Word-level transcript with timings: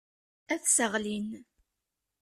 Ad 0.53 0.59
t-sseɣlin. 0.61 1.29